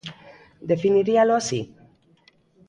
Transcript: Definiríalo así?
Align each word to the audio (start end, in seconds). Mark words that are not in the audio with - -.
Definiríalo 0.71 1.33
así? 1.39 1.61